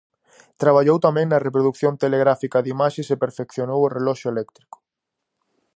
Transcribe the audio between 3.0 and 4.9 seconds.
e perfeccionou o reloxo eléctrico.